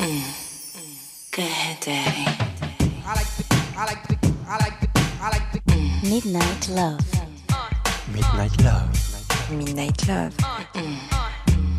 Go 0.00 0.06
ahead, 1.42 1.76
Daddy. 1.84 2.24
Midnight 6.02 6.68
Love 6.68 6.98
Midnight 8.10 8.62
Love. 8.62 8.88
Midnight 9.50 10.06
Love. 10.08 10.32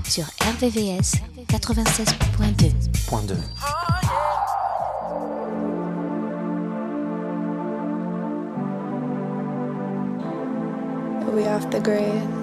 sur 0.04 0.26
RVVS 0.39 1.13
96.2. 1.47 2.73
Point 3.10 3.29
2. 3.29 3.36
We 11.36 11.48
off 11.48 11.68
the 11.72 11.80
grid. 11.80 12.41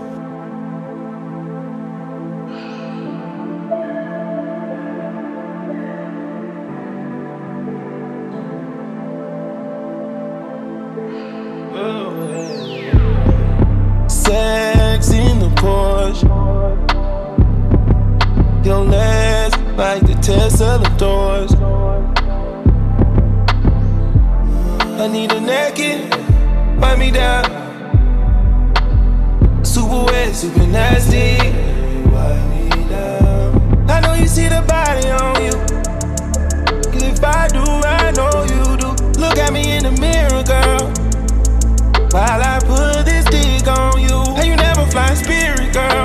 Like 20.29 20.51
the 20.83 20.95
doors. 20.99 21.53
I 25.01 25.09
need 25.09 25.33
a 25.33 25.41
naked, 25.41 26.11
wipe 26.79 26.99
me 26.99 27.11
down. 27.11 27.45
Super 29.65 30.05
wet, 30.05 30.35
super 30.35 30.67
nasty. 30.67 31.39
I 33.91 34.01
know 34.01 34.13
you 34.15 34.27
see 34.27 34.49
the 34.49 34.63
body 34.69 35.09
on 35.09 35.45
you. 35.45 35.53
Cause 36.93 37.03
if 37.03 37.25
I 37.25 37.49
do, 37.49 37.65
I 37.65 38.11
know 38.13 38.45
you 38.45 38.77
do. 38.77 38.89
Look 39.19 39.39
at 39.39 39.53
me 39.53 39.77
in 39.77 39.85
the 39.85 39.93
mirror, 39.93 40.43
girl. 40.43 40.93
While 42.11 42.43
I 42.43 42.59
put 42.61 43.07
this 43.07 43.25
dick 43.27 43.67
on 43.67 44.01
you. 44.01 44.19
And 44.37 44.47
you 44.47 44.57
never 44.57 44.85
fly 44.91 45.15
spirit, 45.15 45.73
girl. 45.73 46.05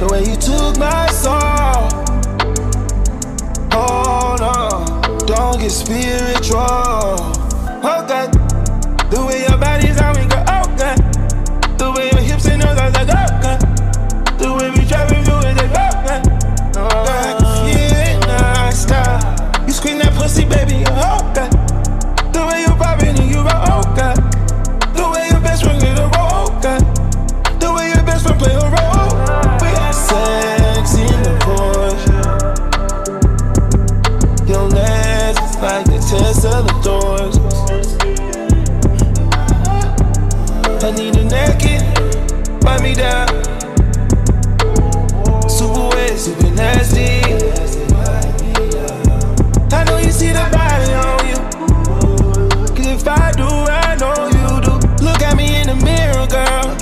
The 0.00 0.08
way 0.10 0.24
you 0.24 0.36
took 0.36 0.78
my 0.78 1.06
soul. 1.10 1.61
Get 5.62 5.70
spiritual. 5.70 7.14
Okay. 7.86 8.26
The 9.10 9.24
way 9.24 9.46
your 9.46 9.58
body's 9.58 10.01
I 40.92 40.94
need 40.94 41.16
a 41.16 41.24
naked, 41.24 41.82
wipe 42.64 42.82
me 42.82 42.92
down. 42.92 43.26
Super 45.48 45.88
wet, 45.88 46.18
super 46.18 46.50
nasty. 46.50 47.22
I 49.74 49.84
know 49.84 49.96
you 49.96 50.10
see 50.10 50.32
the 50.32 50.46
body 50.52 50.92
on 50.92 51.28
you. 51.28 51.36
Cause 52.76 52.86
if 52.88 53.08
I 53.08 53.32
do, 53.32 53.48
I 53.48 53.96
know 53.96 54.28
you 54.36 54.60
do. 54.60 54.72
Look 55.02 55.22
at 55.22 55.34
me 55.34 55.62
in 55.62 55.68
the 55.68 55.76
mirror, 55.76 56.26
girl. 56.26 56.76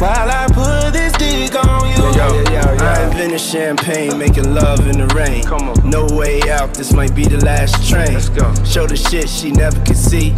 While 0.00 0.30
I 0.30 0.46
put 0.48 0.94
this 0.94 1.12
dick 1.18 1.54
on 1.54 1.90
you. 1.90 2.02
Yo, 2.16 2.32
yo, 2.32 2.50
yo, 2.50 2.60
I 2.82 3.04
invented 3.08 3.42
champagne, 3.42 4.16
making 4.16 4.54
love 4.54 4.86
in 4.86 4.96
the 4.96 5.06
rain. 5.14 5.44
Come 5.44 5.68
on. 5.68 5.90
No 5.90 6.06
way 6.12 6.40
out, 6.48 6.72
this 6.72 6.94
might 6.94 7.14
be 7.14 7.26
the 7.26 7.44
last 7.44 7.86
train. 7.86 8.14
Let's 8.14 8.30
go. 8.30 8.54
Show 8.64 8.86
the 8.86 8.96
shit 8.96 9.28
she 9.28 9.50
never 9.50 9.78
could 9.84 9.98
see. 9.98 10.34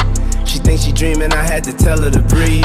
She 0.48 0.58
thinks 0.58 0.84
she 0.84 0.92
dreaming, 0.92 1.30
I 1.32 1.42
had 1.42 1.62
to 1.64 1.74
tell 1.74 2.00
her 2.00 2.10
to 2.10 2.20
breathe. 2.20 2.64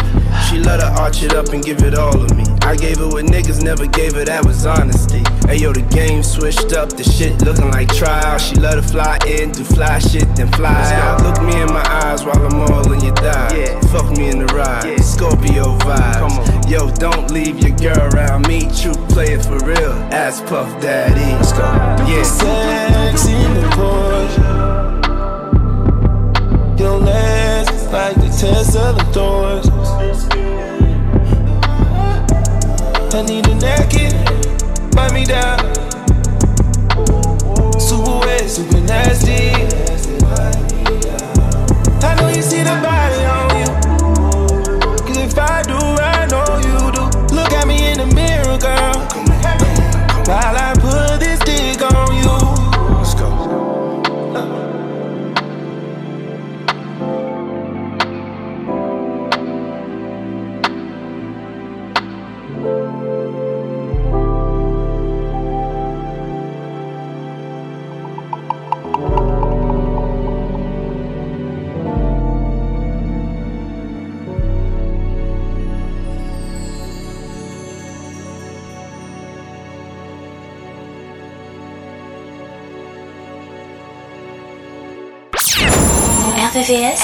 She 0.50 0.58
let 0.58 0.80
her 0.80 0.94
arch 1.02 1.22
it 1.22 1.36
up 1.36 1.50
and 1.50 1.62
give 1.62 1.84
it 1.84 1.96
all 1.96 2.16
of 2.16 2.36
me. 2.36 2.46
I 2.62 2.78
gave 2.78 2.98
her 3.00 3.08
what 3.10 3.26
niggas 3.26 3.62
never 3.62 3.86
gave 3.86 4.14
her, 4.14 4.24
that 4.24 4.46
was 4.46 4.66
honesty. 4.66 5.22
Hey 5.46 5.58
yo, 5.58 5.74
the 5.74 5.82
game 5.94 6.24
switched 6.24 6.72
up, 6.72 6.90
the 6.92 7.04
shit 7.04 7.42
looking 7.42 7.70
like 7.72 7.90
trial. 7.90 8.38
She 8.38 8.56
let 8.56 8.76
her 8.76 8.82
fly 8.82 9.20
in, 9.28 9.52
do 9.52 9.66
fly 9.66 10.00
shit, 10.00 10.34
then 10.38 10.50
fly 10.54 10.94
out. 10.94 11.22
Look 11.24 11.42
me 11.44 11.62
in 11.62 11.68
my 11.68 11.84
eyes 12.04 12.24
while 12.24 12.42
I'm 12.42 12.62
all 12.62 12.90
in 12.94 13.02
your 13.02 13.16
thighs. 13.16 13.54
Yeah. 13.54 13.82
Fuck 13.92 14.18
me 14.18 14.30
in 14.30 14.40
the 14.40 14.46
ride, 14.54 14.98
Scorpio 15.04 15.78
vibes. 15.80 16.20
Come 16.20 16.40
on. 16.40 16.68
Yo, 16.70 16.90
don't 16.96 17.30
leave 17.32 17.60
your 17.60 17.76
girl 17.76 18.00
around 18.14 18.48
me. 18.48 18.62
True 18.82 18.96
play 19.12 19.34
it 19.34 19.44
for 19.44 19.60
real. 19.60 19.92
Ass 20.10 20.40
Puff 20.42 20.82
Daddy. 20.82 21.20
Let's 21.36 21.52
go. 21.52 21.68
Yeah. 22.08 22.24
Sex 22.24 23.28
in 23.28 23.54
the 23.56 23.68
Porsche. 23.76 24.64
Your 26.80 26.98
legs 27.00 27.43
like 27.94 28.16
the 28.16 28.28
Tesla 28.28 28.98
doors. 29.14 29.70
I 33.14 33.22
need 33.22 33.46
a 33.46 33.54
naked, 33.54 34.14
wipe 34.96 35.14
me 35.14 35.26
down. 35.26 35.60
Super 37.80 38.18
wet, 38.26 38.50
super 38.50 38.82
nasty. 38.82 39.54
I 42.02 42.16
know 42.16 42.30
you 42.30 42.42
see 42.42 42.64
the 42.64 42.76
body 42.82 43.26
on 43.38 43.50
you. 43.62 43.70
Cause 45.06 45.18
if 45.18 45.38
I 45.38 45.62
do, 45.62 45.78
I 45.78 46.26
know 46.34 46.50
you 46.66 46.92
do. 46.98 47.36
Look 47.36 47.52
at 47.54 47.68
me 47.68 47.92
in 47.92 48.00
the 48.00 48.08
mirror, 48.08 48.58
girl. 48.58 49.06
While 50.26 50.58
RVVS 86.54 87.02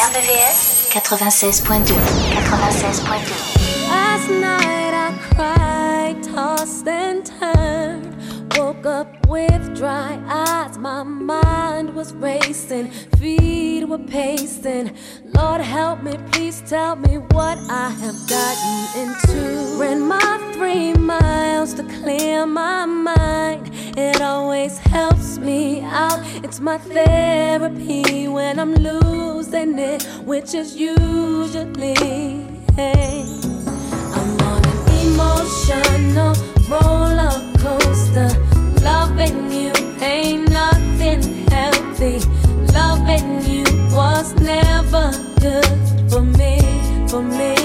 96.2. 0.91 1.95
96.2. 2.37 3.89
Last 3.89 4.29
night 4.29 4.93
I 4.93 5.17
cried, 5.33 6.21
tossed 6.21 6.87
and 6.87 7.25
turned. 7.25 8.13
Woke 8.55 8.85
up 8.85 9.25
with 9.27 9.75
dry 9.75 10.21
eyes, 10.27 10.77
my 10.77 11.01
mind 11.01 11.95
was 11.95 12.13
racing, 12.13 12.91
feet 13.17 13.85
were 13.85 13.97
pacing. 13.97 14.95
Lord 15.33 15.61
help 15.61 16.03
me, 16.03 16.13
please 16.31 16.61
tell 16.61 16.95
me 16.95 17.17
what 17.17 17.57
I 17.71 17.89
have 17.89 18.19
gotten 18.29 19.01
into. 19.01 19.79
Ran 19.81 20.01
my 20.01 20.51
three 20.53 20.93
miles 20.93 21.73
to 21.73 21.83
clear 22.01 22.45
my 22.45 22.85
mind. 22.85 23.71
It 23.97 24.21
always 24.21 24.77
helps 24.77 25.39
me 25.39 25.81
out. 25.81 26.19
It's 26.43 26.59
my 26.59 26.77
therapy 26.77 28.27
when 28.27 28.59
I'm 28.59 28.75
losing 29.51 29.79
it, 29.79 30.03
which 30.25 30.53
is 30.53 30.75
usually. 30.75 31.95
Hey. 32.75 33.25
I'm 34.15 34.41
on 34.41 34.63
an 34.65 35.07
emotional 35.07 36.33
roller 36.69 37.33
coaster. 37.57 38.29
Loving 38.83 39.51
you 39.51 39.71
ain't 40.01 40.49
nothing 40.49 41.47
healthy. 41.47 42.19
Loving 42.73 43.43
you 43.45 43.63
was 43.95 44.33
never 44.35 45.11
good 45.39 45.65
for 46.09 46.21
me, 46.21 46.59
for 47.07 47.21
me. 47.21 47.55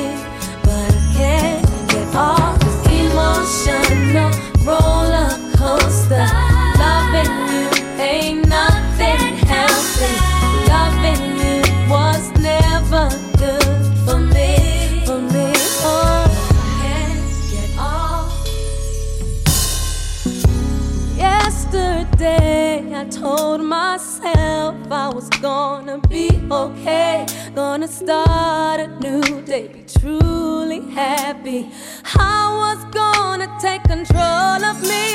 But 0.62 0.90
I 0.90 1.12
can't 1.16 1.90
get 1.90 2.14
off 2.14 2.58
this 2.60 2.86
emotional 3.00 4.30
roller 4.64 5.30
coaster. 5.56 6.43
Day 22.24 22.80
I 22.94 23.04
told 23.04 23.60
myself 23.60 24.74
I 24.90 25.08
was 25.16 25.28
gonna 25.48 25.98
be 26.08 26.26
okay, 26.50 27.26
gonna 27.54 27.86
start 27.86 28.80
a 28.80 28.88
new 29.04 29.42
day, 29.42 29.68
be 29.68 29.82
truly 30.00 30.80
happy. 31.02 31.60
I 32.38 32.42
was 32.62 32.80
gonna 33.00 33.48
take 33.60 33.82
control 33.94 34.60
of 34.70 34.76
me, 34.92 35.06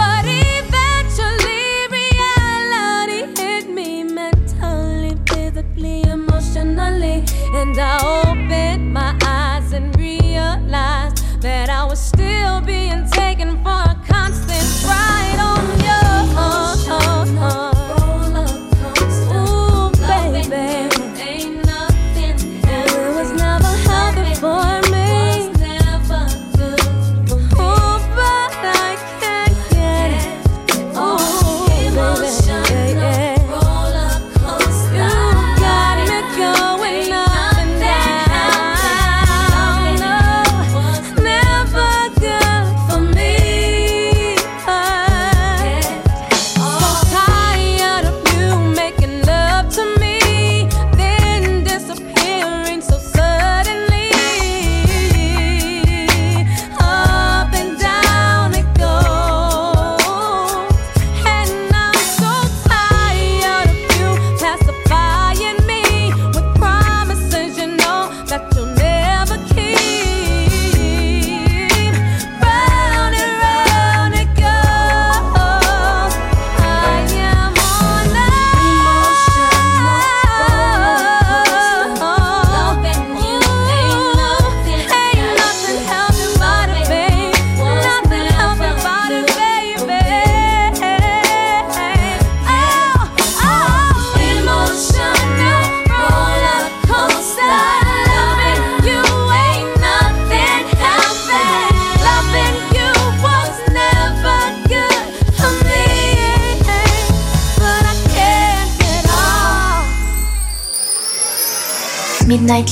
but 0.00 0.24
eventually 0.26 1.64
reality 1.98 3.20
hit 3.40 3.64
me 3.78 4.02
mentally, 4.02 5.14
physically, 5.30 6.02
emotionally, 6.16 7.18
and 7.58 7.74
I 7.92 7.94
opened 8.20 8.92
my 8.92 9.12
eyes 9.24 9.72
and 9.72 9.86
realized 9.98 11.18
that 11.40 11.70
I 11.70 11.82
was 11.90 12.00
still 12.12 12.60
being 12.60 12.79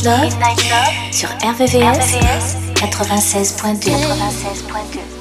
Love, 0.08 0.32
sur 1.12 1.28
RVVS, 1.28 2.56
96.2. 2.76 3.90
96.2. 3.90 5.19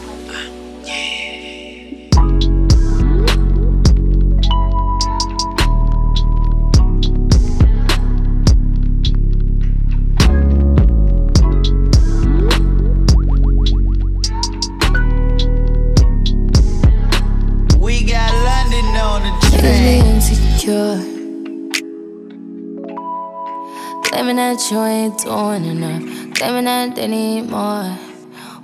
We 17.77 18.03
got 18.05 18.31
London 18.45 18.85
on 18.95 19.23
the 19.23 19.31
Making 19.61 21.16
Claiming 24.17 24.37
that 24.37 24.71
you 24.71 24.81
ain't 24.81 25.19
doing 25.19 25.63
enough. 25.63 26.33
Claiming 26.33 26.65
that 26.65 26.95
they 26.95 27.07
need 27.07 27.51
more. 27.51 27.83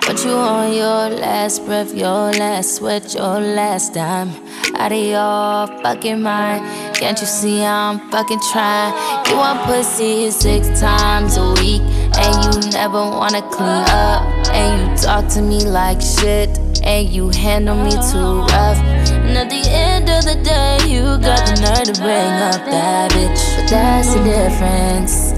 What 0.01 0.25
you 0.25 0.31
on 0.31 0.73
your 0.73 1.15
last 1.21 1.63
breath, 1.67 1.93
your 1.93 2.33
last 2.33 2.77
sweat, 2.77 3.13
your 3.13 3.39
last 3.39 3.93
dime. 3.93 4.31
Out 4.73 4.91
of 4.91 4.97
your 4.97 5.67
fucking 5.83 6.23
mind. 6.23 6.65
Can't 6.95 7.21
you 7.21 7.27
see 7.27 7.63
I'm 7.63 7.99
fucking 8.09 8.39
trying? 8.51 8.93
You 9.27 9.35
want 9.37 9.61
pussy 9.67 10.31
six 10.31 10.81
times 10.81 11.37
a 11.37 11.53
week. 11.61 11.83
And 12.17 12.33
you 12.65 12.71
never 12.71 12.97
wanna 12.97 13.43
clean 13.51 13.85
up. 13.93 14.23
And 14.49 14.89
you 14.89 14.97
talk 14.97 15.27
to 15.33 15.41
me 15.43 15.65
like 15.65 16.01
shit. 16.01 16.49
And 16.83 17.07
you 17.07 17.29
handle 17.29 17.75
me 17.75 17.91
too 17.91 18.41
rough. 18.55 18.79
And 19.21 19.37
at 19.37 19.51
the 19.51 19.61
end 19.69 20.09
of 20.09 20.25
the 20.25 20.43
day, 20.43 20.79
you 20.87 21.03
got 21.21 21.45
the 21.45 21.61
nerve 21.61 21.93
to 21.93 22.01
bring 22.01 22.33
up 22.41 22.65
that 22.65 23.11
bitch. 23.11 23.55
But 23.55 23.69
that's 23.69 24.15
the 24.15 24.23
difference. 24.23 25.32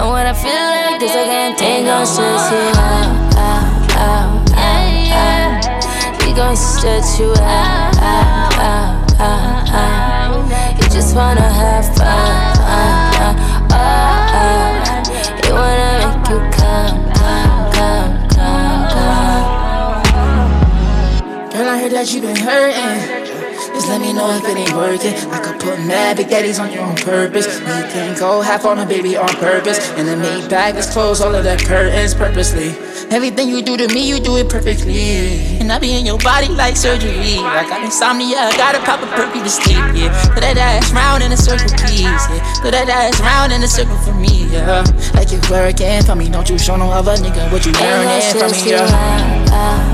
And 0.00 0.08
when 0.08 0.26
I 0.26 0.32
feel 0.32 0.48
like 0.48 0.98
this, 0.98 1.12
I 1.12 1.24
can't 1.24 1.58
think 1.58 1.86
on 1.86 2.06
stress 2.06 2.48
you 2.48 2.56
out, 2.80 3.36
out, 3.36 3.84
out, 4.00 4.48
out, 4.56 5.12
out. 5.12 6.24
We 6.24 6.32
gon' 6.32 6.56
stretch 6.56 7.20
you 7.20 7.30
out, 7.36 7.98
out, 8.00 8.56
out, 8.56 9.20
out, 9.20 9.68
out. 9.68 10.48
You 10.80 10.88
just 10.88 11.14
wanna 11.14 11.42
have 11.42 11.84
fun, 11.94 12.08
uh, 12.64 13.36
uh, 13.76 14.32
oh. 14.32 15.04
You 15.44 15.52
wanna 15.52 15.92
make 16.00 16.24
you 16.32 16.40
come, 16.56 16.96
come, 17.20 17.68
come, 17.76 18.12
come, 18.32 18.88
come. 21.52 21.68
I 21.68 21.78
heard 21.78 21.92
that 21.92 22.10
you 22.10 22.22
been 22.22 22.36
hurting. 22.36 23.20
Just 23.74 23.88
let 23.88 24.00
me 24.00 24.14
know 24.14 24.30
if 24.30 24.48
it 24.48 24.56
ain't 24.56 24.72
working. 24.72 25.14
I 25.30 25.49
put 25.60 25.78
mad 25.84 26.16
big 26.16 26.28
daddies 26.28 26.58
on 26.58 26.72
you 26.72 26.80
on 26.80 26.96
purpose. 26.96 27.60
We 27.60 27.78
can 27.92 28.18
go 28.18 28.40
half 28.40 28.64
on 28.64 28.78
a 28.78 28.86
baby 28.86 29.16
on 29.16 29.28
purpose. 29.36 29.78
And 29.92 30.08
the 30.08 30.16
maid 30.16 30.48
bag 30.48 30.76
is 30.76 30.90
closed, 30.90 31.22
all 31.22 31.34
of 31.34 31.44
the 31.44 31.56
curtains 31.56 32.14
purposely. 32.14 32.74
Everything 33.10 33.48
you 33.48 33.62
do 33.62 33.76
to 33.76 33.86
me, 33.88 34.08
you 34.08 34.20
do 34.20 34.36
it 34.36 34.48
perfectly. 34.48 35.58
And 35.60 35.70
I 35.70 35.78
be 35.78 35.98
in 35.98 36.06
your 36.06 36.18
body 36.18 36.48
like 36.48 36.76
surgery. 36.76 37.38
I 37.38 37.68
got 37.68 37.84
insomnia, 37.84 38.38
I 38.38 38.56
gotta 38.56 38.80
pop 38.80 39.02
a 39.02 39.06
perky 39.14 39.40
to 39.40 39.50
sleep. 39.50 39.76
Yeah, 39.94 40.10
put 40.32 40.40
that 40.40 40.56
ass 40.56 40.90
round 40.92 41.22
in 41.22 41.32
a 41.32 41.36
circle, 41.36 41.68
please. 41.78 42.02
Yeah, 42.02 42.40
put 42.62 42.72
that 42.72 42.88
ass 42.88 43.20
round 43.20 43.52
in 43.52 43.62
a 43.62 43.68
circle 43.68 43.98
for 43.98 44.14
me. 44.14 44.46
Yeah, 44.48 44.84
like 45.14 45.30
you 45.30 45.40
working 45.50 46.02
for 46.02 46.14
me. 46.14 46.28
Don't 46.28 46.48
you 46.48 46.58
show 46.58 46.76
no 46.76 46.90
other 46.90 47.16
nigga 47.16 47.50
what 47.52 47.66
you 47.66 47.72
learning 47.72 48.22
from 48.32 48.50
me. 48.52 48.70
Yeah. 48.70 49.90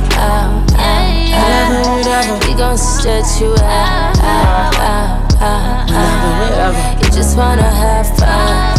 Whatever, 1.36 1.90
whatever. 1.90 2.46
We 2.46 2.54
gon' 2.54 2.78
stretch 2.78 3.40
you 3.40 3.52
out, 3.54 4.18
out, 4.20 4.74
out, 4.76 5.25
out, 5.40 5.90
out. 5.90 7.02
You 7.02 7.10
just 7.10 7.36
wanna 7.36 7.62
have 7.62 8.06
fun. 8.18 8.76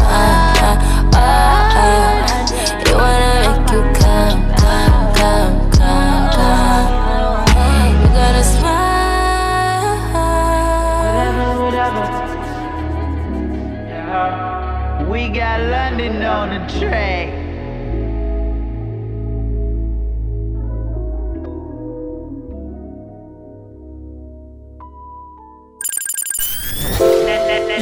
You 2.85 2.93
wanna 2.95 3.31
make 3.43 3.71
you 3.71 3.81
come, 3.99 4.41
come, 4.55 5.05
come, 5.13 5.71
come. 5.71 6.89
You 8.01 8.07
gotta 8.13 8.43
smile. 8.43 8.87
We 15.09 15.29
got 15.29 15.59
London 15.61 16.23
on 16.23 16.49
the 16.49 16.59
track. 16.79 17.46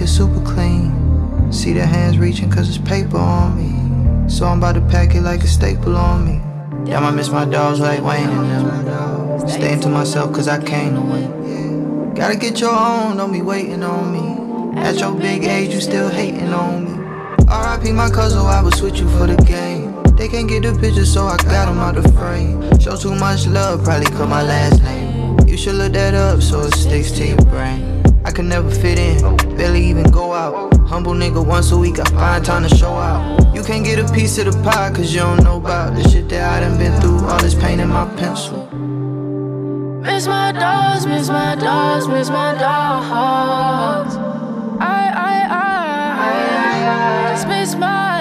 record 0.00 0.08
super 0.08 0.40
clean. 0.40 1.52
See 1.52 1.74
the 1.74 1.84
hands 1.84 2.16
reaching 2.16 2.50
cause 2.50 2.68
it's 2.68 2.78
paper 2.88 3.18
on 3.18 3.56
me. 3.56 4.30
So 4.30 4.46
I'm 4.46 4.58
about 4.58 4.76
to 4.76 4.80
pack 4.80 5.14
it 5.14 5.20
like 5.20 5.42
a 5.42 5.46
staple 5.46 5.96
on 5.96 6.24
me. 6.24 6.40
Damn, 6.86 7.04
I 7.04 7.10
miss 7.10 7.28
my 7.28 7.44
dogs 7.44 7.80
like 7.80 8.02
Wayne 8.02 8.28
and 8.28 8.86
them. 8.86 9.48
Staying 9.48 9.80
to 9.80 9.88
myself 9.88 10.32
cause 10.32 10.48
I 10.48 10.62
came 10.62 10.94
to 10.94 11.00
win. 11.00 12.14
Gotta 12.14 12.36
get 12.36 12.60
your 12.60 12.74
own, 12.74 13.18
don't 13.18 13.32
be 13.32 13.42
waiting 13.42 13.82
on 13.82 14.12
me. 14.12 14.80
At 14.80 14.98
your 15.00 15.14
big 15.14 15.44
age, 15.44 15.74
you 15.74 15.80
still 15.80 16.08
hating 16.08 16.52
on 16.52 16.84
me. 16.84 16.90
RIP 17.40 17.94
my 17.94 18.08
cousin, 18.08 18.38
I 18.38 18.62
would 18.62 18.74
switch 18.74 19.00
you 19.00 19.08
for 19.18 19.26
the 19.26 19.36
game. 19.44 20.02
They 20.16 20.28
can't 20.28 20.48
get 20.48 20.62
the 20.62 20.78
picture, 20.78 21.04
so 21.04 21.26
I 21.26 21.36
got 21.36 21.66
them 21.66 21.78
out 21.78 21.96
the 21.96 22.08
frame. 22.12 22.78
Show 22.78 22.96
too 22.96 23.14
much 23.16 23.46
love, 23.46 23.84
probably 23.84 24.06
cut 24.06 24.28
my 24.28 24.42
last 24.42 24.82
name. 24.82 25.46
You 25.46 25.58
should 25.58 25.74
look 25.74 25.92
that 25.92 26.14
up 26.14 26.40
so 26.40 26.60
it 26.60 26.74
sticks 26.74 27.10
to 27.12 27.26
your 27.26 27.44
brain. 27.52 28.02
I 28.24 28.30
could 28.30 28.44
never 28.44 28.70
fit 28.70 28.98
in, 28.98 29.39
barely 29.60 29.84
even 29.84 30.04
go 30.04 30.32
out. 30.32 30.74
Humble 30.88 31.12
nigga 31.12 31.44
once 31.46 31.70
a 31.70 31.76
week, 31.76 31.98
I 31.98 32.04
find 32.04 32.42
time 32.42 32.62
to 32.66 32.74
show 32.74 32.94
out. 32.94 33.54
You 33.54 33.62
can't 33.62 33.84
get 33.84 33.98
a 33.98 34.10
piece 34.10 34.38
of 34.38 34.46
the 34.46 34.62
pie 34.62 34.90
cause 34.90 35.12
you 35.12 35.20
don't 35.20 35.44
know 35.44 35.58
about 35.58 35.94
the 35.94 36.08
shit 36.08 36.30
that 36.30 36.42
I 36.54 36.60
done 36.60 36.78
been 36.78 36.98
through. 36.98 37.28
All 37.28 37.38
this 37.42 37.54
pain 37.54 37.78
in 37.78 37.88
my 37.90 38.06
pencil. 38.16 38.56
Miss 40.00 40.26
my 40.26 40.52
dogs, 40.52 41.04
miss 41.04 41.28
my 41.28 41.56
dogs, 41.56 42.08
miss 42.08 42.30
my 42.30 42.52
dogs. 42.54 44.16
I, 44.80 45.02
I, 45.28 45.36
I, 45.66 45.74
I 47.26 47.32
just 47.32 47.46
miss 47.46 47.74
my 47.74 48.19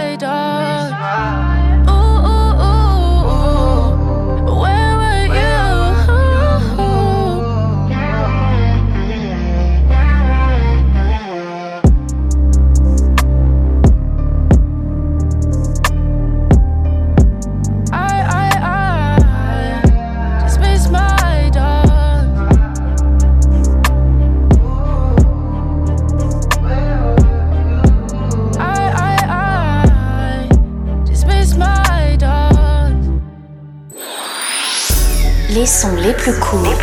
Les 35.60 35.66
sons 35.66 35.94
les 35.98 36.14
plus 36.14 36.40
courts 36.40 36.74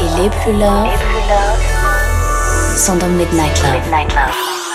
et 0.00 0.22
les 0.22 0.30
plus 0.30 0.54
love 0.54 0.88
sont 2.74 2.96
dans 2.96 3.08
Midnight 3.08 3.62
Love. 3.62 3.74
Satisfaction. 3.90 4.65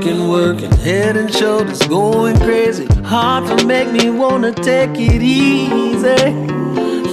Working, 0.00 0.28
working. 0.28 0.70
Head 0.78 1.16
and 1.16 1.32
shoulders 1.32 1.80
going 1.82 2.38
crazy. 2.38 2.86
Hard 3.04 3.46
to 3.58 3.66
make 3.66 3.90
me 3.90 4.08
wanna 4.08 4.52
take 4.52 4.90
it 4.94 5.22
easy. 5.22 6.30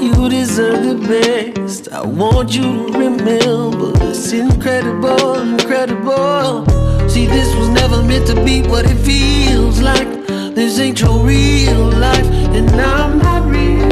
You 0.03 0.29
deserve 0.29 0.83
the 0.85 1.07
best. 1.07 1.91
I 1.91 2.05
want 2.05 2.55
you 2.55 2.61
to 2.61 2.97
remember 2.97 3.91
this 3.99 4.31
incredible, 4.31 5.35
incredible. 5.39 6.65
See, 7.09 7.25
this 7.25 7.53
was 7.55 7.69
never 7.69 8.01
meant 8.03 8.27
to 8.27 8.35
be 8.45 8.61
what 8.61 8.85
it 8.85 8.97
feels 8.97 9.81
like. 9.81 10.07
This 10.55 10.79
ain't 10.79 11.01
your 11.01 11.19
real 11.19 11.89
life, 12.07 12.27
and 12.55 12.69
I'm 12.71 13.17
not 13.17 13.43
real. 13.49 13.87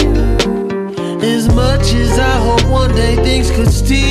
As 1.21 1.47
much 1.53 1.93
as 1.93 2.17
I 2.17 2.35
hope 2.47 2.65
one 2.69 2.95
day 2.95 3.15
things 3.17 3.51
could 3.51 3.71
still 3.71 4.04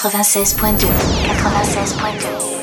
96.2 0.00 0.88
96.2 1.36 2.59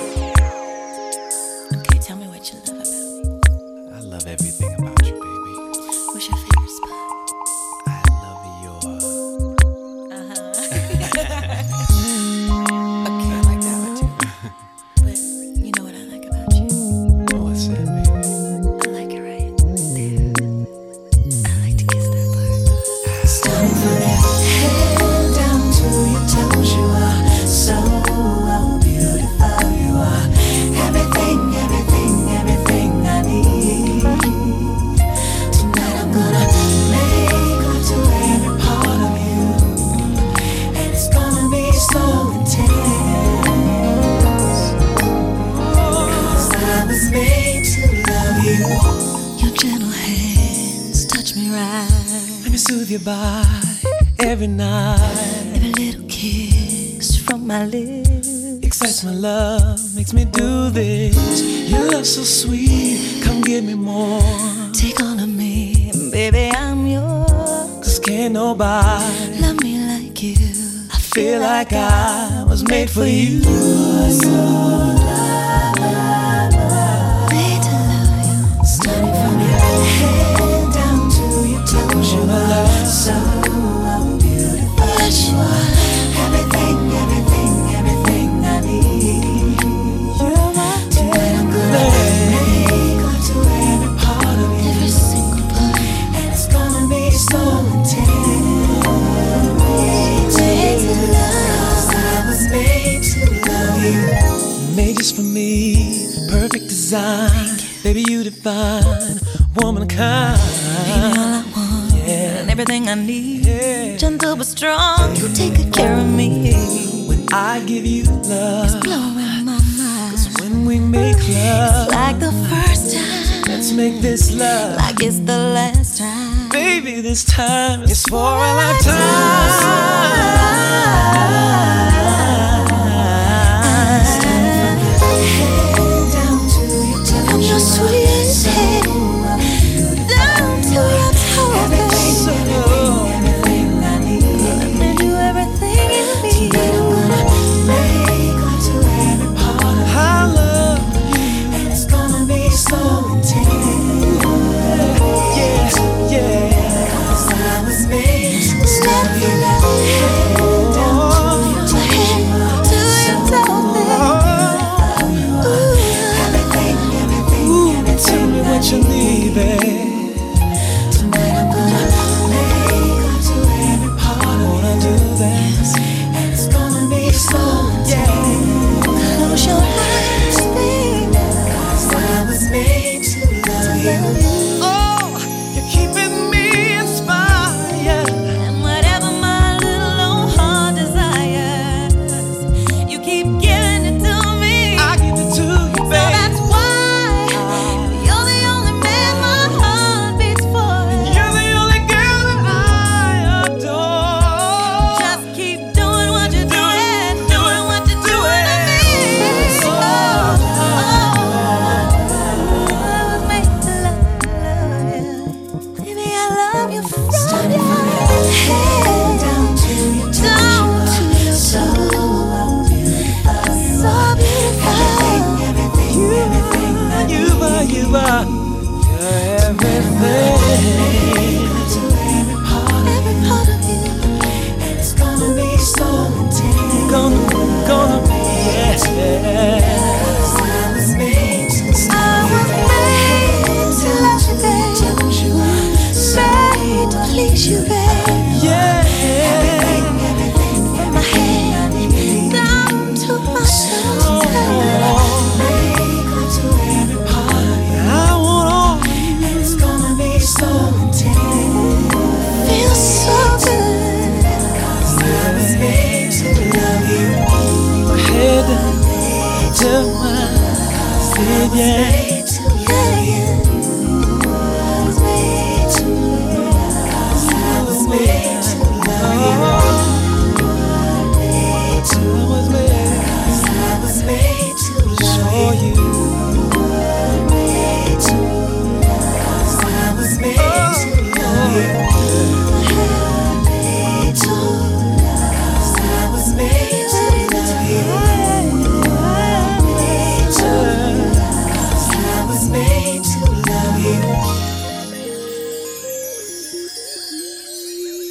for 128.09 128.15
a 128.15 128.53
lifetime. 128.53 129.16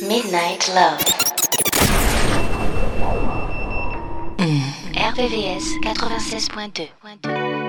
Midnight 0.09 0.69
Love. 0.69 1.01
Mm. 4.38 4.61
RVVS 4.95 5.83
96.2. 5.83 7.66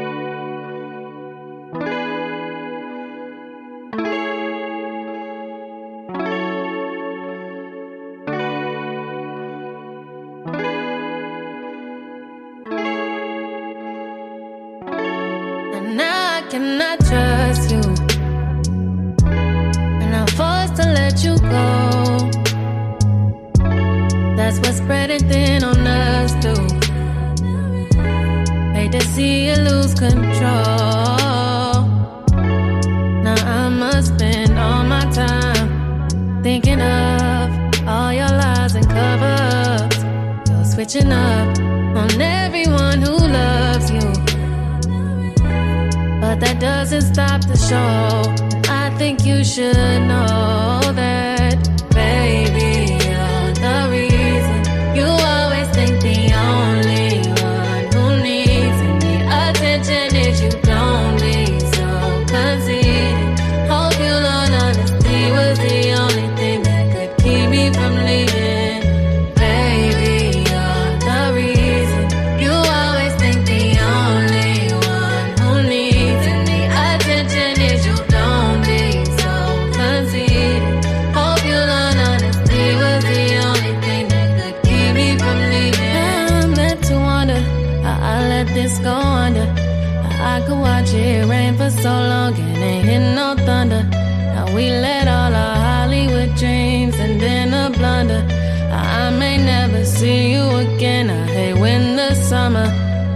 see 99.97 100.31
you 100.31 100.43
again. 100.65 101.09
I 101.09 101.25
hate 101.25 101.57
when 101.59 101.95
the 101.95 102.13
summer 102.13 102.67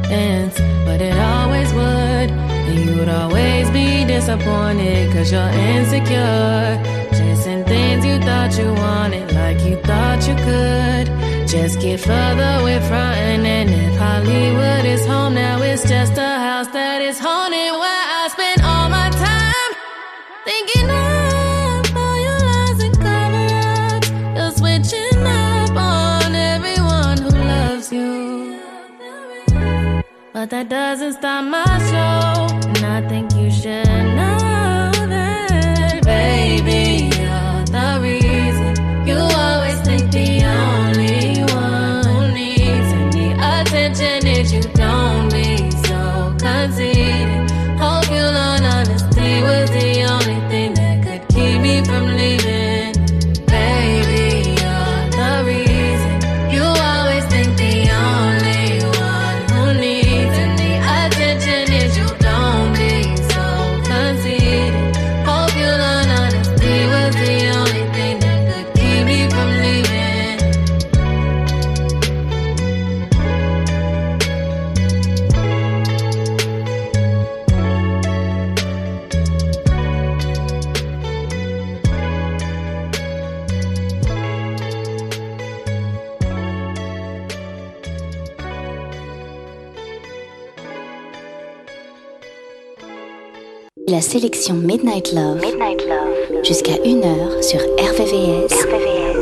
ends, 0.09 0.55
but 0.85 0.99
it 0.99 1.15
always 1.15 1.71
would. 1.73 2.29
And 2.67 2.79
you 2.85 2.95
would 2.97 3.09
always 3.09 3.69
be 3.69 4.03
disappointed, 4.05 5.11
cause 5.13 5.31
you're 5.31 5.53
insecure. 5.69 6.81
Chasing 7.17 7.63
things 7.65 8.03
you 8.03 8.17
thought 8.27 8.57
you 8.57 8.73
wanted, 8.73 9.31
like 9.33 9.59
you 9.67 9.75
thought 9.89 10.27
you 10.27 10.35
could. 10.47 11.07
Just 11.47 11.79
get 11.79 11.99
further 11.99 12.53
with 12.63 12.83
frontin', 12.89 13.45
and 13.45 13.69
if 13.69 13.95
Hollywood 13.99 14.85
is 14.85 15.05
home, 15.05 15.35
now 15.35 15.61
it's 15.61 15.87
just 15.87 16.13
a 16.17 16.31
house 16.47 16.69
that 16.69 16.99
is 17.01 17.19
haunted. 17.19 17.73
Where 17.81 18.05
I 18.19 18.27
spend 18.35 18.61
all 18.63 18.89
my 18.89 19.09
time 19.27 19.71
thinking. 20.45 21.00
But 30.41 30.49
that 30.49 30.69
doesn't 30.69 31.13
stop 31.13 31.45
my 31.45 31.63
show. 31.91 32.81
Nothing 32.81 33.30
sélection 94.11 94.55
Midnight 94.55 95.13
Love, 95.13 95.39
Midnight 95.39 95.87
Love. 95.87 96.43
jusqu'à 96.43 96.73
1h 96.73 97.41
sur 97.41 97.61
RVVS, 97.61 98.51
RVVS. 98.51 99.15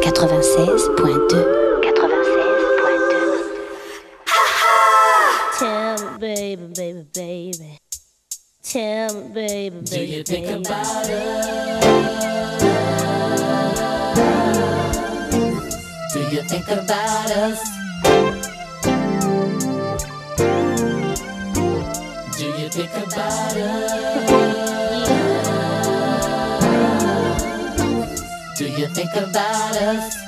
96.2. 0.00 1.58
baby, 6.20 6.66
baby. 7.14 7.78
think 28.94 29.14
about 29.14 29.76
us. 29.76 30.27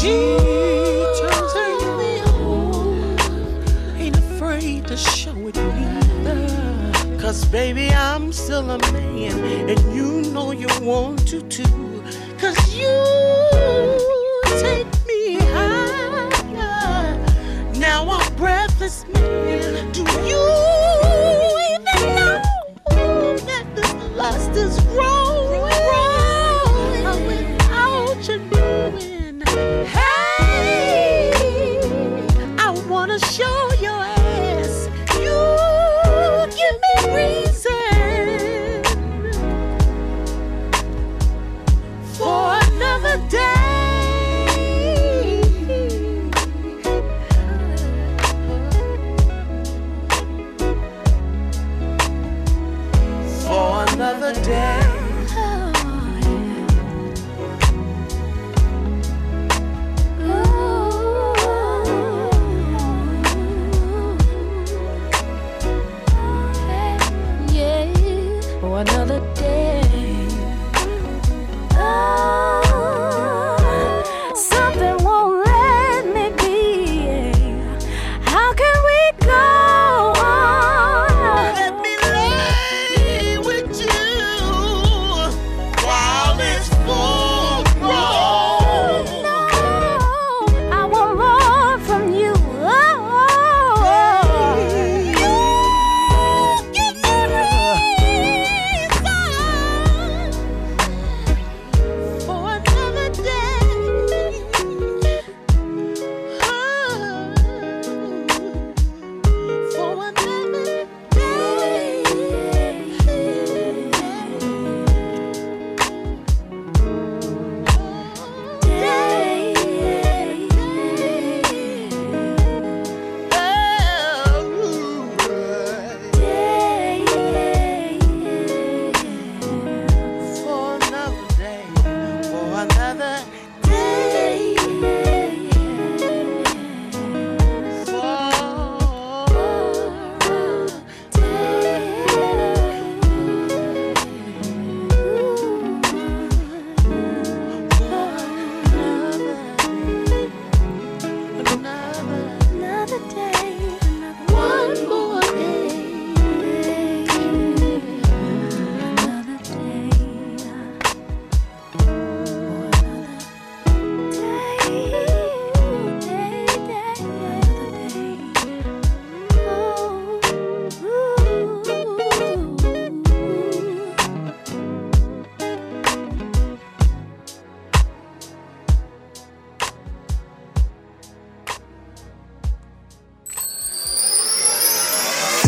She 0.00 0.14
turns 1.18 1.54
me 1.98 2.22
on. 2.38 3.18
Ain't 3.98 4.16
afraid 4.16 4.86
to 4.86 4.96
show 4.96 5.34
it 5.48 5.56
neither. 5.56 7.18
Cause 7.18 7.44
baby, 7.46 7.90
I'm 7.90 8.32
still 8.32 8.70
a 8.70 8.78
man. 8.92 9.68
And 9.68 9.80
you 9.92 10.22
know 10.30 10.52
you 10.52 10.68
want 10.82 11.26
to 11.26 11.42
too. 11.48 12.04
Cause 12.38 12.76
you 12.76 12.94
take 14.60 14.86
me 15.08 15.38
higher. 15.40 16.30
Now 17.74 18.08
I'm 18.08 18.36
breathless, 18.36 19.04
man. 19.08 19.90
Do 19.90 20.02
you? 20.28 20.67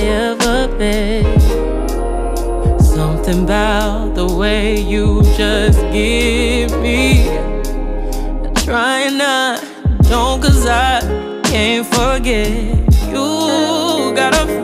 ever 0.00 0.68
been. 0.76 1.40
Something 2.80 3.44
about 3.44 4.14
the 4.14 4.26
way 4.26 4.80
you 4.80 5.22
just 5.36 5.80
give 5.92 6.70
me. 6.80 7.28
I 7.28 8.52
try 8.64 9.08
not, 9.10 9.62
don't, 10.08 10.42
cause 10.42 10.66
I 10.66 11.00
can't 11.44 11.86
forget. 11.86 12.50
You 13.08 14.12
gotta 14.14 14.63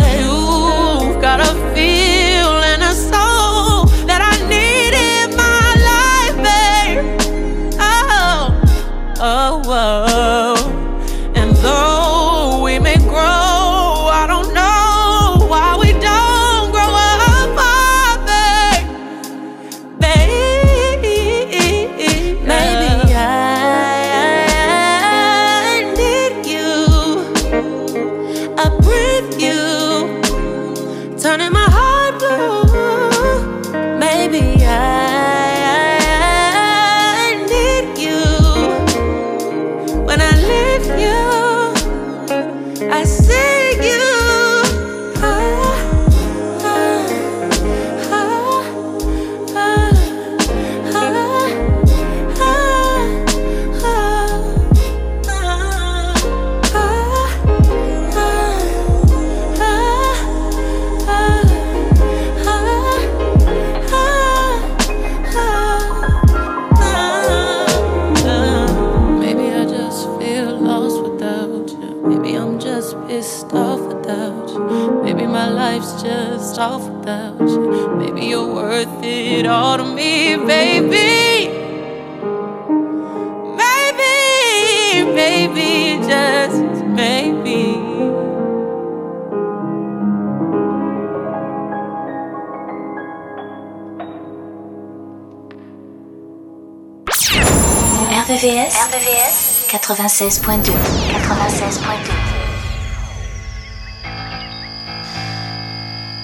96.2 100.21 100.71
96.2 100.71 101.81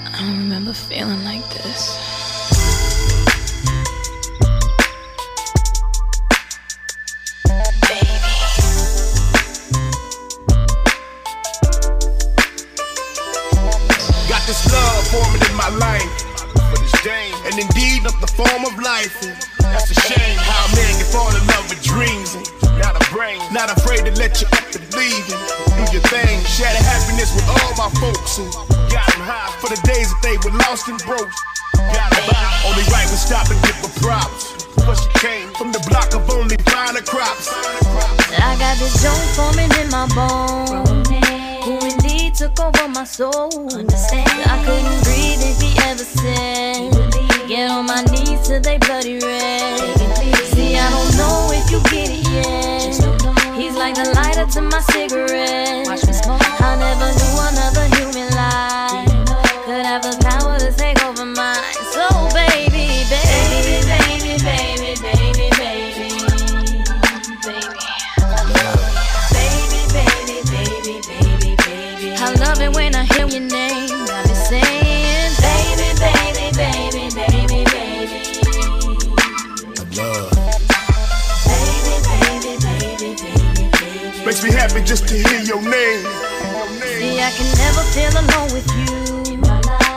I 0.06 0.20
don't 0.20 0.38
remember 0.38 0.72
feeling 0.72 1.24
like 1.24 1.42
this. 1.48 1.98
Got 14.28 14.46
this 14.46 14.62
love 14.70 15.08
forming 15.08 15.42
in 15.42 15.56
my 15.56 15.70
life. 15.70 16.22
For 16.70 16.78
this 16.78 17.00
game, 17.02 17.34
and 17.46 17.58
indeed 17.58 18.06
of 18.06 18.14
the 18.20 18.28
form 18.28 18.64
of 18.64 18.78
life. 18.80 19.20
That's 19.58 19.90
a 19.90 19.94
shame 20.02 20.38
how 20.38 20.66
a 20.72 20.76
man 20.76 20.94
can 20.94 21.06
fall 21.10 21.34
in 21.34 21.44
love 21.48 21.68
with 21.68 21.82
dreams. 21.82 22.36
and 22.36 22.57
not 22.78 22.94
a 22.96 23.04
brain. 23.12 23.38
Not 23.52 23.70
afraid 23.76 24.06
to 24.06 24.12
let 24.18 24.40
you 24.40 24.46
up 24.52 24.66
and 24.74 24.86
leave 24.94 25.26
do 25.26 25.34
your 25.92 26.04
thing. 26.10 26.38
Share 26.46 26.72
the 26.74 26.82
happiness 26.82 27.34
with 27.34 27.46
all 27.48 27.72
my 27.78 27.90
folks 28.02 28.38
and 28.38 28.50
got 28.90 29.06
them 29.12 29.22
high 29.22 29.50
for 29.60 29.68
the 29.70 29.80
days 29.86 30.10
that 30.10 30.20
they 30.22 30.36
were 30.42 30.54
lost 30.66 30.88
and 30.88 30.98
broke. 31.06 31.30
Got. 31.94 32.18
Only 32.66 32.82
right 32.90 33.08
we 33.08 33.16
stop 33.16 33.48
and 33.50 33.60
give 33.62 33.78
props. 34.02 34.66
But 34.76 34.94
she 34.96 35.08
came 35.18 35.48
from 35.54 35.72
the 35.72 35.80
block 35.88 36.14
of 36.14 36.28
only 36.30 36.56
finer 36.68 37.00
crops. 37.00 37.48
I 37.50 38.56
got 38.58 38.76
this 38.78 39.02
joint 39.02 39.30
forming 39.36 39.70
in 39.80 39.88
my 39.90 40.06
bones. 40.14 41.08
Who 41.64 41.74
indeed 41.86 42.34
took 42.34 42.58
over 42.60 42.88
my 42.88 43.04
soul. 43.04 43.50
Understand? 43.72 44.28
I 44.46 44.56
couldn't 44.64 45.04
breathe 45.04 45.42
if 45.42 45.60
he 45.60 45.72
ever 45.88 46.04
said, 46.04 47.48
Get 47.48 47.70
on 47.70 47.86
my 47.86 48.02
knees 48.04 48.46
till 48.46 48.60
they 48.60 48.78
bloody 48.78 49.18
red. 49.18 49.97
I 50.78 50.90
don't 50.90 51.12
know 51.16 51.50
if 51.52 51.70
you 51.70 51.80
get 51.92 52.08
it 52.10 52.26
yet. 52.30 52.82
He's 53.56 53.76
like 53.76 53.94
the 53.94 54.10
lighter 54.14 54.46
to 54.54 54.60
my 54.62 54.80
cigarette. 54.80 55.86
I 56.60 56.76
never 56.76 57.10
knew 57.18 57.34
another 57.50 57.86
human 57.96 58.17
just 84.88 85.06
to 85.06 85.14
hear 85.14 85.40
your 85.42 85.60
name. 85.60 86.00
See, 86.80 87.20
I 87.20 87.28
can 87.36 87.44
never 87.60 87.84
feel 87.92 88.08
alone 88.08 88.48
with 88.56 88.64
you. 88.72 89.36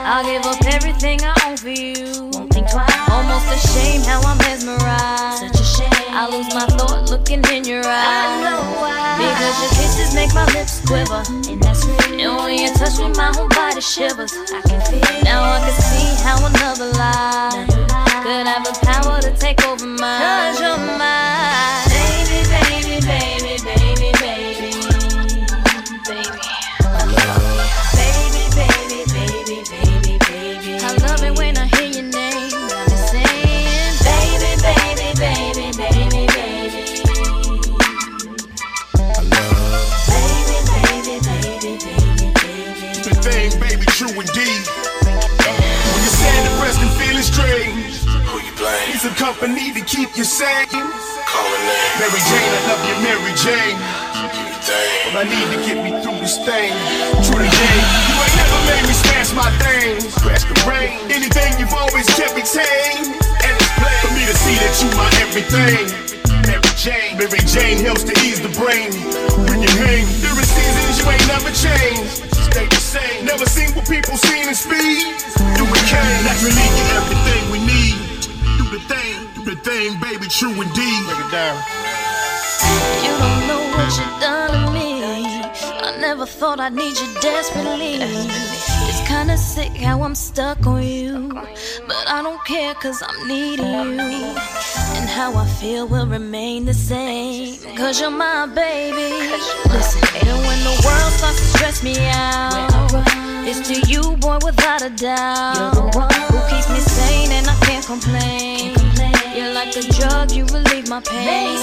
I'll 0.04 0.22
give 0.22 0.44
up 0.44 0.60
everything 0.66 1.20
I 1.24 1.32
own 1.48 1.56
for 1.56 1.70
you. 1.70 2.28
Won't 2.36 2.52
think 2.52 2.68
twice. 2.68 2.92
Almost 3.08 3.48
a 3.48 3.58
shame 3.72 4.02
how 4.02 4.20
I'm 4.20 4.36
mesmerized. 4.44 5.48
Such 5.48 5.60
a 5.60 5.64
shame. 5.64 6.12
I 6.12 6.28
lose 6.28 6.52
my 6.52 6.66
thought 6.76 7.08
looking 7.08 7.40
in 7.48 7.64
your 7.64 7.80
eyes. 7.80 7.88
I 7.88 8.44
know 8.44 8.60
why. 8.84 9.16
Because 9.16 9.56
your 9.64 9.72
kisses 9.80 10.14
make 10.14 10.34
my 10.34 10.44
lips 10.52 10.84
quiver. 10.84 11.24
And 11.48 11.62
that's 11.62 11.86
real. 11.86 12.20
And 12.20 12.36
when 12.44 12.58
you 12.60 12.68
touch 12.74 12.98
me, 12.98 13.08
my 13.16 13.32
whole 13.32 13.48
body 13.48 13.80
shivers. 13.80 14.36
I 14.52 14.60
can 14.60 14.80
feel. 14.92 15.24
Now 15.24 15.40
I 15.40 15.58
can 15.64 15.72
see 15.80 16.20
how 16.20 16.36
another 16.44 16.92
life 17.00 17.64
could 18.20 18.44
have 18.44 18.64
the 18.68 18.76
power 18.84 19.22
to 19.22 19.32
take 19.40 19.64
over 19.64 19.86
mine. 19.86 20.20
Cause 20.20 20.60
you're 20.60 20.76
mine. 20.76 21.81
I 55.22 55.24
need 55.30 55.54
to 55.54 55.58
get 55.62 55.78
me 55.86 55.94
through 56.02 56.18
this 56.18 56.34
thing. 56.42 56.74
Truly, 57.22 57.46
Jane, 57.46 57.84
you 58.10 58.16
ain't 58.18 58.36
never 58.42 58.58
made 58.66 58.82
me 58.90 58.94
smash 59.06 59.30
my 59.30 59.46
things. 59.62 60.10
Crash 60.18 60.42
the 60.42 60.58
rain. 60.66 60.98
Anything 61.14 61.62
you've 61.62 61.70
always 61.70 62.10
kept 62.18 62.34
me 62.34 62.42
tame. 62.42 63.06
And 63.06 63.54
it's 63.54 63.70
plain 63.78 63.98
for 64.02 64.10
me 64.18 64.26
to 64.26 64.34
see 64.34 64.58
that 64.58 64.74
you 64.82 64.90
my 64.98 65.06
everything. 65.22 65.86
Mary 66.42 66.74
Jane, 66.74 67.14
Mary 67.22 67.38
Jane 67.46 67.78
helps 67.86 68.02
to 68.02 68.10
ease 68.26 68.42
the 68.42 68.50
brain. 68.58 68.90
When 69.46 69.62
you 69.62 69.70
hang, 69.78 70.10
during 70.26 70.42
seasons 70.42 70.98
you 70.98 71.06
ain't 71.06 71.28
never 71.30 71.54
changed. 71.54 72.26
Stay 72.50 72.66
the 72.66 72.82
same. 72.82 73.22
Never 73.22 73.46
seen 73.46 73.70
what 73.78 73.86
people 73.86 74.18
seen 74.18 74.50
in 74.50 74.58
speed. 74.58 75.06
Do 75.54 75.62
it 75.70 75.84
can. 75.86 76.18
Naturally 76.26 76.66
get 76.66 76.98
everything 76.98 77.42
we 77.54 77.62
need. 77.62 78.26
Do 78.58 78.66
the 78.74 78.82
thing, 78.90 79.30
do 79.38 79.46
the 79.46 79.54
thing, 79.62 80.02
baby, 80.02 80.26
true 80.26 80.58
indeed. 80.58 81.00
Break 81.06 81.22
it 81.22 81.30
down. 81.30 81.62
You 83.06 83.14
don't 83.22 83.46
know 83.46 83.62
what 83.70 83.86
you've 83.94 84.18
done 84.18 84.50
to 84.50 84.72
me. 84.74 84.81
Never 86.12 86.26
thought 86.26 86.60
I'd 86.60 86.74
need 86.74 86.94
you 86.98 87.08
desperately. 87.22 87.96
It's 88.88 89.00
kinda 89.08 89.38
sick 89.38 89.72
how 89.72 90.02
I'm 90.02 90.14
stuck 90.14 90.66
on 90.66 90.82
you. 90.82 91.32
But 91.88 92.04
I 92.06 92.20
don't 92.22 92.44
care 92.44 92.74
cause 92.74 93.02
I'm 93.02 93.26
needing 93.26 93.98
you. 93.98 94.36
And 94.96 95.08
how 95.08 95.32
I 95.34 95.46
feel 95.58 95.88
will 95.88 96.06
remain 96.06 96.66
the 96.66 96.74
same. 96.74 97.56
Cause 97.78 97.98
you're 97.98 98.10
my 98.10 98.44
baby. 98.44 99.08
Listen, 99.72 100.02
and 100.28 100.38
when 100.46 100.60
the 100.68 100.76
world 100.84 101.12
starts 101.18 101.38
to 101.40 101.46
stress 101.56 101.82
me 101.82 101.96
out, 102.10 102.68
it's 103.48 103.66
to 103.68 103.76
you, 103.90 104.02
boy, 104.18 104.38
without 104.44 104.82
a 104.82 104.90
doubt. 104.90 105.56
You're 105.56 105.76
the 105.80 105.98
one 105.98 106.12
who 106.28 106.38
keeps 106.50 106.68
me 106.68 106.80
sane 106.80 107.32
and 107.32 107.48
I 107.48 107.56
can't 107.64 107.86
complain. 107.86 108.81
You're 109.42 109.54
like 109.54 109.76
a 109.76 109.82
drug, 109.82 110.30
you 110.30 110.44
relieve 110.54 110.88
my 110.88 111.00
pain. 111.00 111.58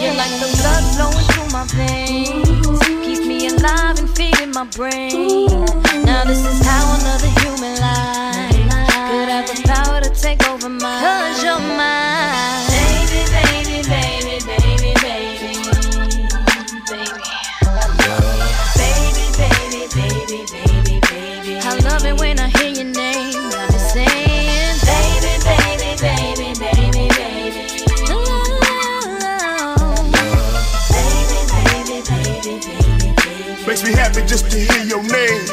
You're 0.00 0.14
like 0.14 0.30
the 0.38 0.46
blood 0.62 0.84
flowing 0.94 1.26
through 1.32 1.50
my 1.50 1.66
veins. 1.74 2.78
Keeps 3.04 3.26
me 3.26 3.48
alive 3.48 3.98
and 3.98 4.08
feeding 4.08 4.52
my 4.52 4.66
brain. 4.66 5.48
Now 6.04 6.22
this 6.24 6.46
is 6.46 6.64
how 6.64 6.94
another 7.00 7.26
human 7.40 7.80
life 7.80 8.52
could 9.10 9.28
have 9.28 9.48
the 9.48 9.62
power 9.66 10.00
to 10.00 10.10
take 10.10 10.48
over 10.48 10.68
mine. 10.68 11.02
Cause 11.02 11.42
you're 11.42 11.58
mine. 11.58 12.11
Makes 33.72 33.84
me 33.84 33.92
happy 33.94 34.20
just 34.26 34.50
to 34.50 34.58
hear 34.58 34.84
your 34.84 35.02
name. 35.02 35.46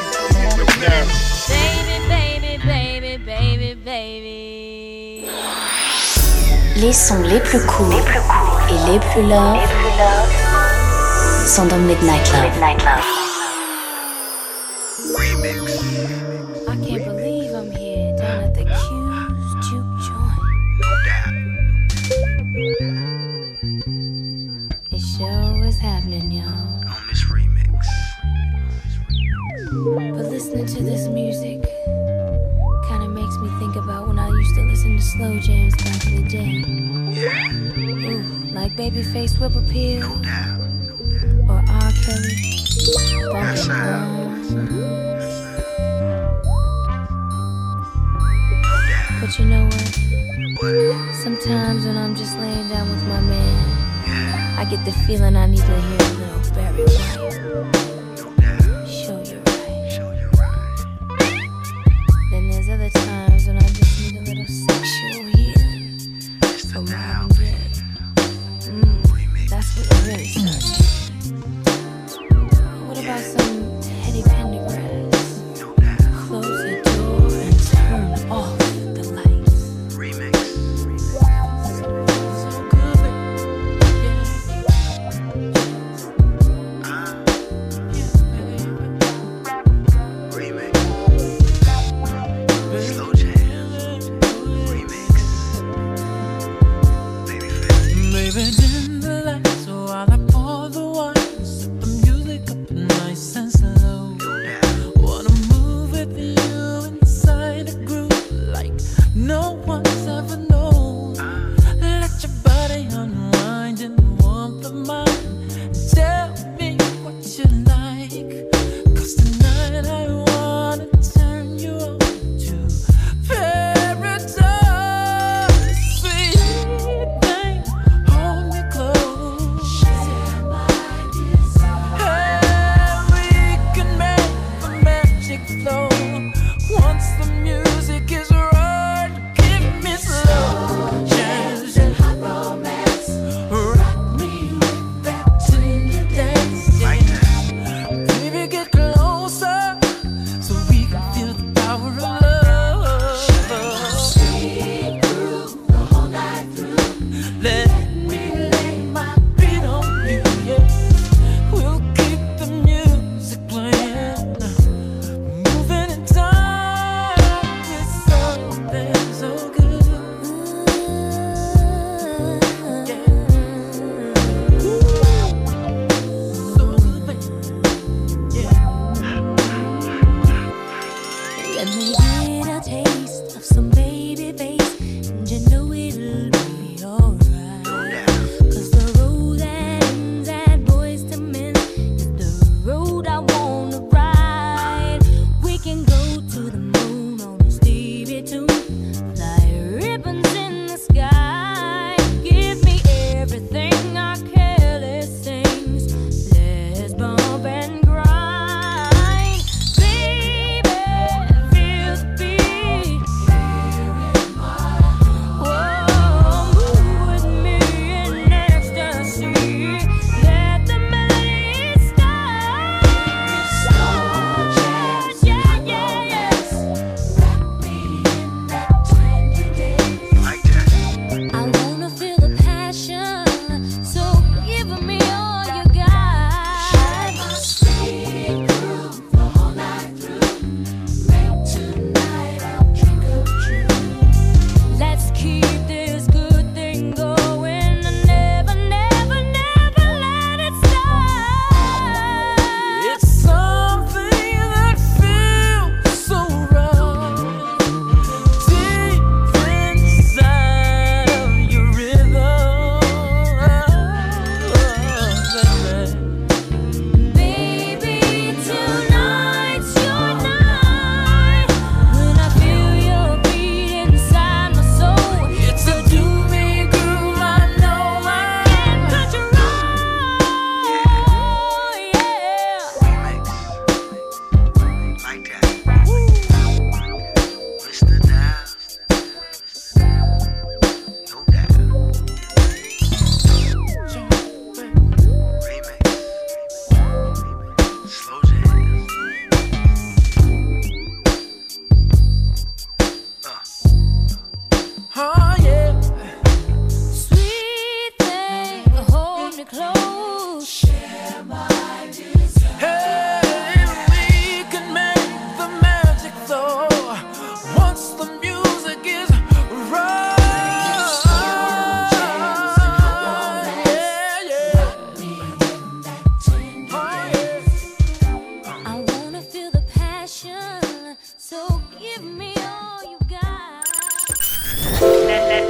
Now. 0.83 1.07
Baby, 1.47 2.03
baby, 2.09 2.57
baby, 2.67 3.15
baby, 3.15 3.75
baby. 3.85 5.25
Les 6.75 6.91
sons 6.91 7.21
les 7.21 7.39
plus 7.39 7.65
courts 7.65 7.93
et 8.67 8.91
les 8.91 8.99
plus 8.99 9.21
love 9.21 9.57
sont 11.47 11.65
dans 11.67 11.77
Midnight 11.77 12.29
Love. 12.33 13.28
Babyface 38.79 39.37
Whip 39.41 39.55
Appeal. 39.57 40.05
Or 41.49 41.61
R. 41.67 41.91
Kelly. 41.99 42.35
Bumpin' 43.33 43.67
Love. 43.67 44.39
But 49.19 49.37
you 49.37 49.45
know 49.47 49.65
what? 49.65 51.13
Sometimes 51.13 51.85
when 51.85 51.97
I'm 51.97 52.15
just 52.15 52.37
laying 52.39 52.69
down 52.69 52.89
with 52.89 53.03
my 53.03 53.19
man, 53.19 54.57
I 54.57 54.63
get 54.63 54.85
the 54.85 54.93
feeling 55.05 55.35
I 55.35 55.45
need 55.47 55.57
to 55.57 55.65
hear 55.65 55.97
a 55.97 56.13
little 56.13 56.53
Barry 56.55 56.85
White. 56.85 57.78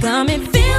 Got 0.00 0.28
me 0.28 0.38
feeling. 0.38 0.69